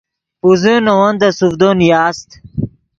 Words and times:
پوزے 0.39 0.73
نے 0.85 0.91
ون 0.99 1.13
دے 1.21 1.29
سوڤدو 1.37 1.69
نیاست 1.79 2.29